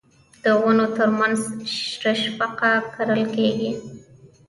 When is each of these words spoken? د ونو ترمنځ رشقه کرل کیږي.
د 0.43 0.45
ونو 0.63 0.85
ترمنځ 0.97 1.39
رشقه 2.03 2.71
کرل 2.93 3.21
کیږي. 3.35 3.71